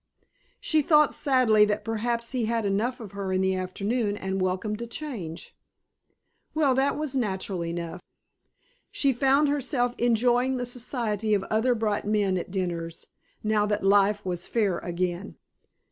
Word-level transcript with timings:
She 0.59 0.81
thought 0.81 1.13
sadly 1.13 1.63
that 1.65 1.85
perhaps 1.85 2.31
he 2.31 2.45
had 2.45 2.65
enough 2.65 2.99
of 2.99 3.11
her 3.11 3.31
in 3.31 3.41
the 3.41 3.53
afternoon 3.53 4.17
and 4.17 4.41
welcomed 4.41 4.81
a 4.81 4.87
change. 4.87 5.55
Well, 6.55 6.73
that 6.73 6.97
was 6.97 7.15
natural 7.15 7.63
enough. 7.63 8.01
She 8.89 9.13
found 9.13 9.47
herself 9.47 9.93
enjoying 9.99 10.57
the 10.57 10.65
society 10.65 11.35
of 11.35 11.43
other 11.51 11.75
bright 11.75 12.05
men 12.05 12.35
at 12.39 12.49
dinners, 12.49 13.09
now 13.43 13.67
that 13.67 13.83
life 13.85 14.25
was 14.25 14.47
fair 14.47 14.79
again. 14.79 15.35